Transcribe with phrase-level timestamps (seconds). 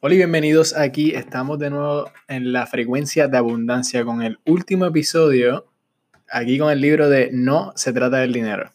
[0.00, 1.10] Hola y bienvenidos aquí.
[1.10, 5.66] Estamos de nuevo en la frecuencia de abundancia con el último episodio,
[6.30, 8.70] aquí con el libro de No se trata del dinero.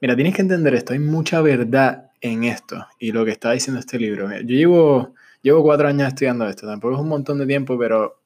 [0.00, 3.78] Mira, tienes que entender esto, hay mucha verdad en esto y lo que está diciendo
[3.78, 4.30] este libro.
[4.32, 8.18] Yo llevo, llevo cuatro años estudiando esto, tampoco es un montón de tiempo, pero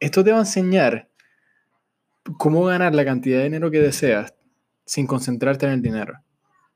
[0.00, 1.08] esto te va a enseñar
[2.36, 4.34] cómo ganar la cantidad de dinero que deseas
[4.84, 6.20] sin concentrarte en el dinero.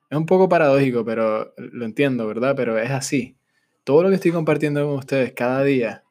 [0.09, 2.55] Es un poco paradójico, pero lo entiendo, ¿verdad?
[2.57, 3.38] Pero es así
[3.89, 6.05] todo lo que estoy compartiendo con ustedes cada día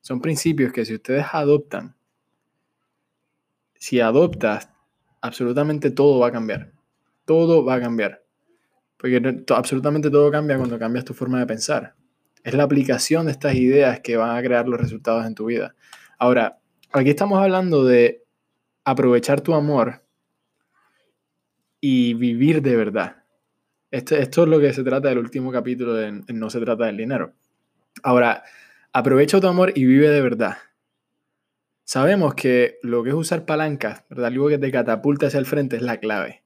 [0.00, 1.94] son principios que si ustedes adoptan,
[3.74, 4.68] si adoptas,
[5.20, 6.72] absolutamente todo va a cambiar.
[7.26, 8.24] Todo va a cambiar.
[8.96, 11.94] Porque absolutamente todo cambia cuando cambias tu forma de pensar.
[12.42, 15.76] Es la aplicación de estas ideas que van a crear los resultados en tu vida.
[16.18, 16.58] Ahora,
[16.90, 18.24] aquí estamos hablando de
[18.82, 20.02] aprovechar tu amor
[21.80, 23.22] y vivir de verdad.
[23.90, 26.96] Este, esto es lo que se trata del último capítulo de No se trata del
[26.96, 27.32] dinero.
[28.02, 28.44] Ahora,
[28.92, 30.58] aprovecha tu amor y vive de verdad.
[31.84, 34.26] Sabemos que lo que es usar palancas, ¿verdad?
[34.26, 36.44] algo que te catapulta hacia el frente, es la clave.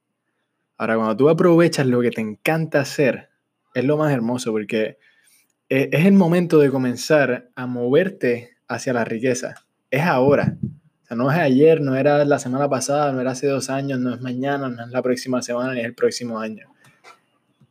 [0.77, 3.29] Ahora, cuando tú aprovechas lo que te encanta hacer,
[3.75, 4.97] es lo más hermoso porque
[5.69, 9.53] e, es el momento de comenzar a moverte hacia la riqueza.
[9.91, 10.57] Es ahora.
[11.11, 14.21] No es ayer, no era la semana pasada, no era hace dos años, no es
[14.21, 16.74] mañana, no es la próxima semana, ni es el próximo año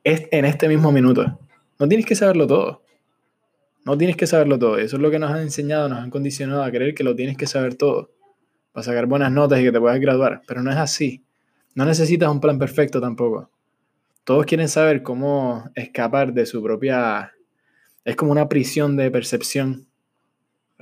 [0.04, 1.40] es en este mismo minuto.
[1.78, 2.82] No tienes que saberlo todo.
[3.84, 4.78] No tienes que saberlo todo.
[4.78, 7.36] Eso es lo que nos han enseñado, nos han condicionado a creer que lo tienes
[7.36, 8.10] que saber todo
[8.72, 10.42] para sacar buenas notas y que te puedas graduar.
[10.46, 11.24] Pero no es así.
[11.74, 13.50] No necesitas un plan perfecto tampoco.
[14.24, 17.32] Todos quieren saber cómo escapar de su propia...
[18.04, 19.86] Es como una prisión de percepción.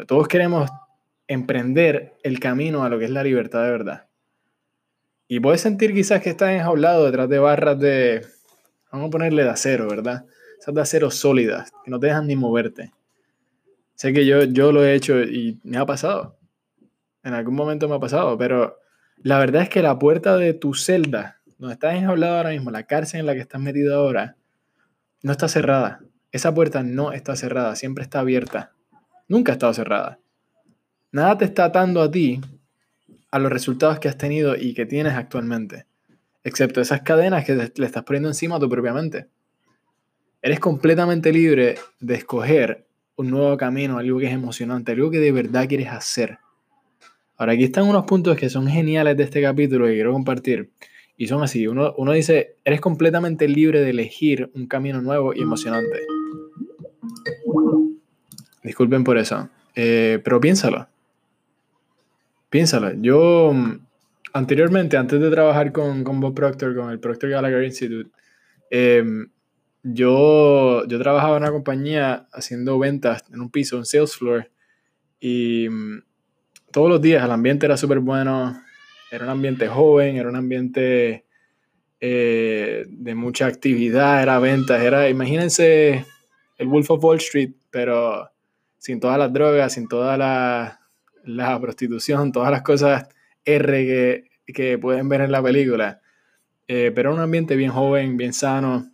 [0.08, 0.68] Todos queremos
[1.28, 4.06] emprender el camino a lo que es la libertad de verdad.
[5.28, 8.26] Y puedes sentir quizás que estás enjaulado detrás de barras de,
[8.92, 10.26] Vamos a ponerle de acero, ¿verdad?
[10.60, 12.92] Esas de acero sólidas, que no te dejan ni moverte.
[13.94, 16.36] Sé que yo, yo lo he hecho y me ha pasado.
[17.24, 18.78] En algún momento me ha pasado, pero
[19.16, 22.82] la verdad es que la puerta de tu celda, donde estás enjaulado ahora mismo, la
[22.82, 24.36] cárcel en la que estás metido ahora,
[25.22, 26.00] no está cerrada.
[26.30, 28.72] Esa puerta no está cerrada, siempre está abierta.
[29.26, 30.18] Nunca ha estado cerrada.
[31.12, 32.42] Nada te está atando a ti
[33.30, 35.86] a los resultados que has tenido y que tienes actualmente
[36.44, 39.26] excepto esas cadenas que le estás poniendo encima a tu propia mente.
[40.40, 42.86] Eres completamente libre de escoger
[43.16, 46.38] un nuevo camino, algo que es emocionante, algo que de verdad quieres hacer.
[47.36, 50.70] Ahora, aquí están unos puntos que son geniales de este capítulo que quiero compartir.
[51.16, 51.66] Y son así.
[51.66, 56.00] Uno, dice, eres completamente libre de elegir un camino nuevo y emocionante.
[58.62, 59.48] Disculpen por eso.
[59.74, 60.88] Eh, pero piénsalo.
[62.50, 62.92] Piénsalo.
[63.00, 63.52] Yo
[64.32, 68.10] anteriormente, antes de trabajar con, con Bob Proctor, con el Proctor Gallagher Institute,
[68.70, 69.30] em,
[69.82, 74.50] yo, yo trabajaba en una compañía haciendo ventas en un piso, en sales floor,
[75.20, 76.02] y mm,
[76.70, 78.60] todos los días el ambiente era súper bueno,
[79.10, 81.26] era un ambiente joven, era un ambiente
[82.00, 86.06] eh, de mucha actividad, era ventas, era, imagínense
[86.58, 88.30] el Wolf of Wall Street, pero
[88.78, 90.80] sin todas las drogas, sin toda la,
[91.24, 93.08] la prostitución, todas las cosas
[93.44, 96.00] R que, pueden ver en la película.
[96.68, 98.92] Eh, pero era un ambiente bien joven, bien sano,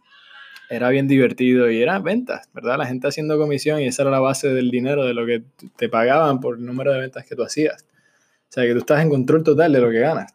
[0.68, 2.78] era bien divertido y era ventas, ¿verdad?
[2.78, 5.42] La gente haciendo comisión y esa era la base del dinero, de lo que
[5.76, 7.84] te pagaban por el número de ventas que tú hacías.
[8.48, 10.34] O sea, que tú estás en control total de lo que ganas.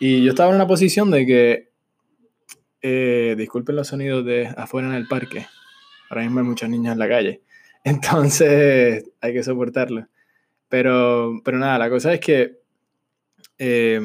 [0.00, 1.68] Y yo estaba en una posición de que,
[2.82, 5.46] eh, disculpen los sonidos de afuera en el parque,
[6.10, 7.40] ahora mismo hay muchos niños en la calle,
[7.84, 10.06] entonces hay que soportarlo.
[10.68, 12.63] Pero, pero nada, la cosa es que
[13.66, 13.98] eh,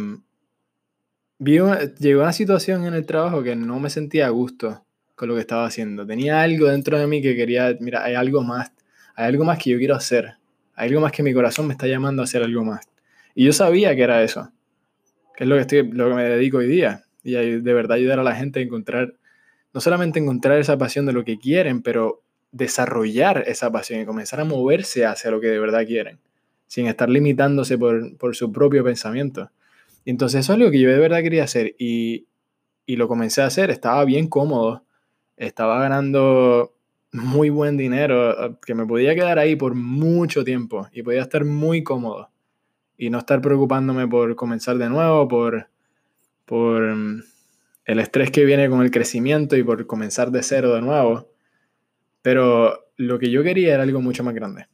[1.37, 5.41] llegó una situación en el trabajo que no me sentía a gusto con lo que
[5.41, 6.07] estaba haciendo.
[6.07, 8.71] Tenía algo dentro de mí que quería, mira, hay algo más,
[9.15, 10.35] hay algo más que yo quiero hacer,
[10.75, 12.87] hay algo más que mi corazón me está llamando a hacer algo más.
[13.35, 14.49] Y yo sabía que era eso,
[15.35, 17.03] que es lo que, estoy, lo que me dedico hoy día.
[17.21, 19.13] Y de verdad ayudar a la gente a encontrar,
[19.73, 24.39] no solamente encontrar esa pasión de lo que quieren, pero desarrollar esa pasión y comenzar
[24.39, 26.19] a moverse hacia lo que de verdad quieren
[26.69, 29.49] sin estar limitándose por, su propio pensamiento.
[30.05, 32.27] Y entonces eso es algo que yo de verdad quería hacer y,
[32.85, 34.83] lo comencé a hacer, estaba bien cómodo,
[35.35, 36.75] estaba ganando
[37.11, 41.83] muy buen dinero, que me podía quedar ahí por mucho tiempo y podía estar muy
[41.83, 42.29] cómodo
[42.97, 45.69] y no estar preocupándome por comenzar de nuevo, por,
[46.45, 47.23] por mm,
[47.85, 51.29] el estrés que viene con el crecimiento y por comenzar de cero de nuevo.
[52.21, 54.67] Pero lo que yo quería era algo mucho más grande.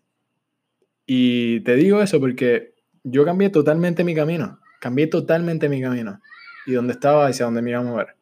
[1.06, 2.74] Y te digo eso porque
[3.04, 6.20] yo cambié totalmente mi camino, cambié totalmente mi camino
[6.66, 8.16] y dónde estaba hacia dónde me iba a mover.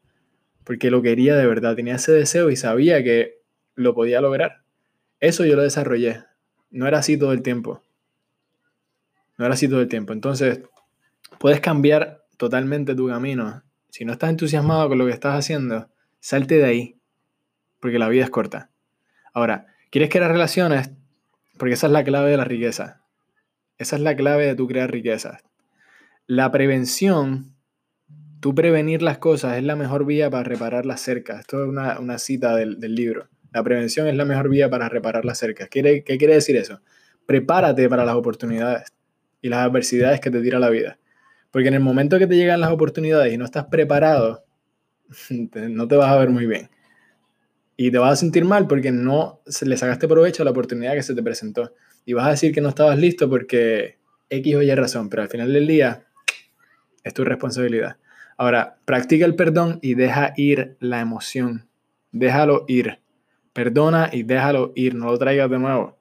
[0.63, 3.41] Porque lo quería de verdad, tenía ese deseo y sabía que
[3.75, 4.63] lo podía lograr.
[5.19, 6.23] Eso yo lo desarrollé.
[6.71, 7.81] No era así todo el tiempo.
[9.37, 10.13] No era así todo el tiempo.
[10.13, 10.61] Entonces,
[11.39, 13.63] puedes cambiar totalmente tu camino.
[13.89, 15.89] Si no estás entusiasmado con lo que estás haciendo,
[16.19, 16.97] salte de ahí.
[17.79, 18.69] Porque la vida es corta.
[19.33, 20.91] Ahora, ¿quieres crear relaciones?
[21.57, 23.03] Porque esa es la clave de la riqueza.
[23.77, 25.39] Esa es la clave de tu crear riqueza.
[26.25, 27.55] La prevención,
[28.39, 31.41] tú prevenir las cosas es la mejor vía para reparar las cercas.
[31.41, 33.27] Esto es una, cita del, del libro.
[33.51, 35.69] La prevención es la mejor vía para reparar las cercas.
[35.69, 36.81] ¿Qué, ¿Qué quiere decir eso?
[37.25, 38.91] Prepárate para las oportunidades
[39.41, 40.97] y las adversidades que te tira la vida.
[41.51, 44.43] Porque en el momento que te llegan las oportunidades y no estás preparado,
[45.29, 46.69] no te vas a ver muy bien.
[47.83, 51.03] Y te vas a sentir mal porque no le sacaste provecho a la oportunidad que
[51.03, 51.73] se te presentó.
[52.05, 53.97] Y vas a decir que no estabas listo porque
[54.29, 56.05] X o Y razón, pero al final del día
[57.03, 57.97] es tu responsabilidad.
[58.37, 61.67] Ahora, practica el perdón y deja ir la emoción.
[62.13, 62.99] Déjalo ir.
[63.51, 65.97] Perdona y déjalo ir, no lo traigas de nuevo.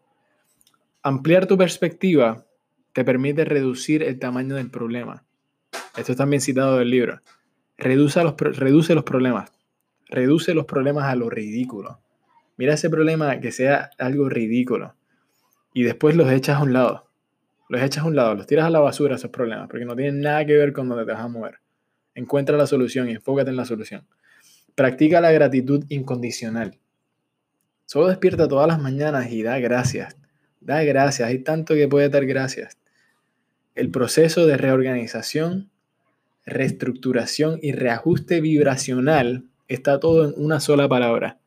[1.02, 2.46] Ampliar tu perspectiva
[2.92, 5.24] te permite reducir el tamaño del problema.
[5.96, 7.20] Esto es también citado del libro.
[7.76, 9.50] Reduce los, reduce los problemas.
[10.12, 11.98] Reduce los problemas a lo ridículo.
[12.58, 14.94] Mira ese problema que sea algo ridículo.
[15.72, 17.08] Y después los echas a un lado.
[17.70, 20.20] Los echas a un lado, los tiras a la basura esos problemas, porque no tienen
[20.20, 21.60] nada que ver con donde te vas a mover.
[22.14, 24.06] Encuentra la solución y enfócate en la solución.
[24.74, 26.78] Practica la gratitud incondicional.
[27.86, 30.18] Solo despierta todas las mañanas y da gracias.
[30.60, 31.26] Da gracias.
[31.26, 32.76] Hay tanto que puede dar gracias.
[33.74, 35.70] El proceso de reorganización,
[36.44, 41.38] reestructuración y reajuste vibracional está todo en una sola palabra.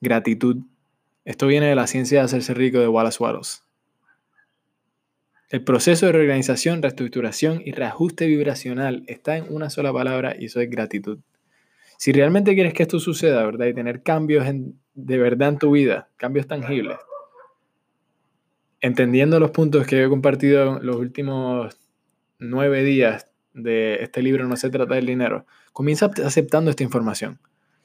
[0.00, 0.58] Gratitud.
[1.24, 3.58] Esto viene de la ciencia de hacerse rico de Wallace Wallace.
[5.50, 10.60] El proceso de reorganización, reestructuración y reajuste vibracional está en una sola palabra y eso
[10.60, 11.20] es gratitud.
[11.96, 13.66] Si realmente quieres que esto suceda, ¿verdad?
[13.66, 14.44] Y tener cambios
[14.94, 16.98] de verdad en tu vida, cambios tangibles,
[18.80, 21.78] entendiendo los puntos que he compartido los últimos
[22.38, 25.46] nueve días de este libro No se trata del dinero,
[25.78, 27.38] comienza aceptando esta información.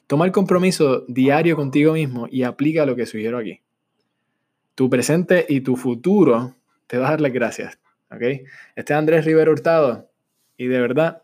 [0.08, 3.60] Toma el compromiso diario contigo mismo y aplica lo que sugiero aquí.
[4.74, 6.56] Tu presente y tu futuro
[6.88, 7.78] te vas a dar las gracias.
[8.10, 8.20] ¿ok?
[8.74, 10.10] Este es Andrés Rivero Hurtado
[10.56, 11.22] y de verdad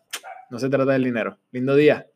[0.49, 1.39] no se trata del dinero.
[1.51, 2.07] Lindo día.